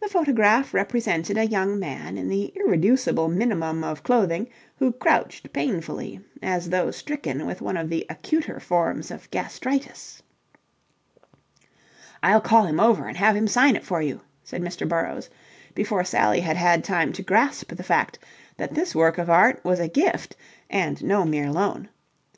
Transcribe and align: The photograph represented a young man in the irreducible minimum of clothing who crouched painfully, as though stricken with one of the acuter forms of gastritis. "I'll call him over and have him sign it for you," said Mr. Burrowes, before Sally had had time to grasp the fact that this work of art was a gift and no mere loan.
The 0.00 0.06
photograph 0.06 0.72
represented 0.72 1.36
a 1.36 1.44
young 1.44 1.76
man 1.76 2.16
in 2.16 2.28
the 2.28 2.52
irreducible 2.54 3.28
minimum 3.28 3.82
of 3.82 4.04
clothing 4.04 4.48
who 4.76 4.92
crouched 4.92 5.52
painfully, 5.52 6.20
as 6.40 6.70
though 6.70 6.92
stricken 6.92 7.44
with 7.44 7.60
one 7.60 7.76
of 7.76 7.90
the 7.90 8.06
acuter 8.08 8.60
forms 8.60 9.10
of 9.10 9.28
gastritis. 9.32 10.22
"I'll 12.22 12.40
call 12.40 12.64
him 12.66 12.78
over 12.78 13.08
and 13.08 13.16
have 13.16 13.34
him 13.34 13.48
sign 13.48 13.74
it 13.74 13.82
for 13.84 14.00
you," 14.00 14.20
said 14.44 14.62
Mr. 14.62 14.88
Burrowes, 14.88 15.28
before 15.74 16.04
Sally 16.04 16.38
had 16.38 16.56
had 16.56 16.84
time 16.84 17.12
to 17.14 17.22
grasp 17.24 17.74
the 17.74 17.82
fact 17.82 18.20
that 18.56 18.74
this 18.74 18.94
work 18.94 19.18
of 19.18 19.28
art 19.28 19.60
was 19.64 19.80
a 19.80 19.88
gift 19.88 20.36
and 20.70 21.02
no 21.02 21.24
mere 21.24 21.50
loan. 21.50 21.88